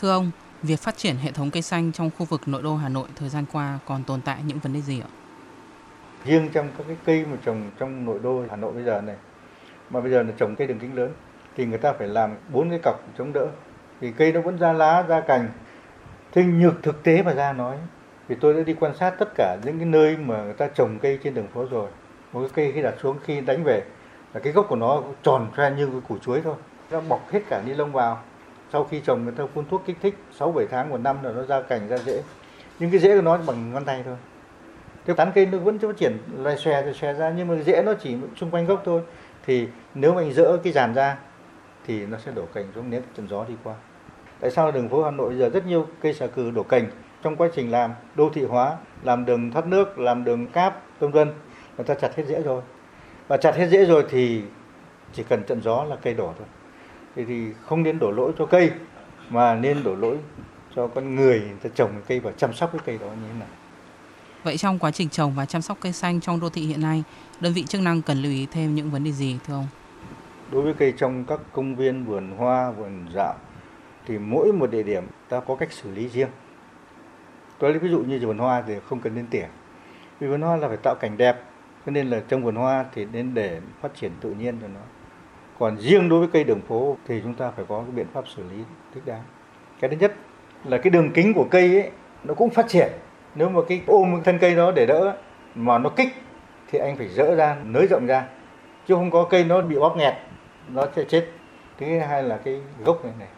[0.00, 0.30] Thưa ông,
[0.62, 3.28] việc phát triển hệ thống cây xanh trong khu vực nội đô Hà Nội thời
[3.28, 5.10] gian qua còn tồn tại những vấn đề gì ạ?
[6.24, 9.16] Riêng trong các cái cây mà trồng trong nội đô Hà Nội bây giờ này,
[9.90, 11.10] mà bây giờ là trồng cây đường kính lớn,
[11.56, 13.46] thì người ta phải làm bốn cái cọc chống đỡ.
[14.00, 15.48] Thì cây nó vẫn ra lá, ra cành.
[16.32, 17.76] Thế nhược thực tế mà ra nói,
[18.28, 20.98] vì tôi đã đi quan sát tất cả những cái nơi mà người ta trồng
[20.98, 21.90] cây trên đường phố rồi.
[22.32, 23.82] Một cái cây khi đặt xuống khi đánh về
[24.34, 26.54] là cái gốc của nó tròn ra như cái củ chuối thôi.
[26.90, 28.22] Nó bọc hết cả ni lông vào.
[28.72, 31.30] Sau khi trồng người ta phun thuốc kích thích 6 7 tháng một năm là
[31.30, 32.22] nó ra cành ra rễ.
[32.78, 34.16] Nhưng cái rễ của nó bằng ngón tay thôi.
[35.06, 37.82] Cái tán cây nó vẫn phát triển loài xòe rồi xòe ra nhưng mà rễ
[37.82, 39.02] nó chỉ xung quanh gốc thôi.
[39.46, 41.18] Thì nếu mà anh dỡ cái giàn ra
[41.86, 43.74] thì nó sẽ đổ cành xuống nếu trận gió đi qua.
[44.40, 46.90] Tại sao đường phố Hà Nội giờ rất nhiều cây xà cừ đổ cành
[47.22, 51.10] trong quá trình làm đô thị hóa, làm đường thoát nước, làm đường cáp, vân
[51.10, 51.32] vân,
[51.76, 52.62] người ta chặt hết rễ rồi.
[53.28, 54.42] Và chặt hết rễ rồi thì
[55.12, 56.46] chỉ cần trận gió là cây đổ thôi.
[57.16, 58.70] Thì, thì không nên đổ lỗi cho cây
[59.30, 60.18] mà nên đổ lỗi
[60.76, 63.48] cho con người, ta trồng cây và chăm sóc cái cây đó như thế nào.
[64.42, 67.02] Vậy trong quá trình trồng và chăm sóc cây xanh trong đô thị hiện nay,
[67.40, 69.66] đơn vị chức năng cần lưu ý thêm những vấn đề gì thưa ông?
[70.52, 73.34] Đối với cây trong các công viên, vườn hoa, vườn dạo
[74.06, 76.28] thì mỗi một địa điểm ta có cách xử lý riêng.
[77.58, 79.46] Tôi lấy ví dụ như vườn hoa thì không cần nên tỉa.
[80.20, 81.44] Vì vườn hoa là phải tạo cảnh đẹp,
[81.86, 84.80] cho nên là trong vườn hoa thì nên để phát triển tự nhiên cho nó.
[85.58, 88.24] Còn riêng đối với cây đường phố thì chúng ta phải có cái biện pháp
[88.36, 88.64] xử lý
[88.94, 89.22] thích đáng.
[89.80, 90.14] Cái thứ nhất
[90.64, 91.90] là cái đường kính của cây ấy
[92.24, 92.88] nó cũng phát triển.
[93.34, 95.16] Nếu mà cái ôm thân cây đó để đỡ
[95.54, 96.08] mà nó kích
[96.70, 98.24] thì anh phải dỡ ra, nới rộng ra.
[98.86, 100.14] Chứ không có cây nó bị bóp nghẹt,
[100.68, 101.26] nó sẽ chết.
[101.78, 103.28] Thứ hai là cái gốc này này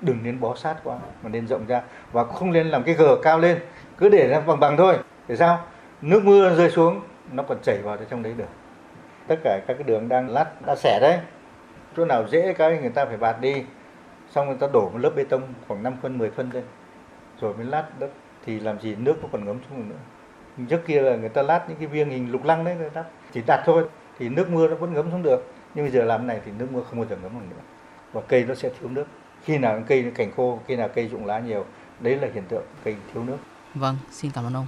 [0.00, 1.82] đừng nên bó sát quá mà nên rộng ra
[2.12, 3.58] và không nên làm cái gờ cao lên
[3.98, 4.96] cứ để nó bằng bằng thôi
[5.28, 5.64] để sao
[6.02, 7.00] nước mưa rơi xuống
[7.32, 8.48] nó còn chảy vào trong đấy được
[9.26, 11.18] tất cả các cái đường đang lát đã xẻ đấy
[11.96, 13.64] chỗ nào dễ cái người ta phải bạt đi.
[14.30, 16.64] Xong người ta đổ một lớp bê tông khoảng 5 phân 10 phân lên
[17.40, 18.10] rồi mới lát đất,
[18.46, 19.96] thì làm gì nước nó còn ngấm xuống nữa.
[20.68, 23.04] Trước kia là người ta lát những cái viên hình lục lăng đấy, người ta
[23.32, 23.84] chỉ đặt thôi,
[24.18, 25.52] thì nước mưa nó vẫn ngấm xuống được.
[25.74, 27.62] Nhưng bây giờ làm này thì nước mưa không bao giờ ngấm được nữa.
[28.12, 29.06] Và cây nó sẽ thiếu nước.
[29.44, 31.64] Khi nào cây nó cảnh khô, khi nào cây rụng lá nhiều,
[32.00, 33.38] đấy là hiện tượng cây thiếu nước.
[33.74, 34.66] Vâng xin cảm ơn ông.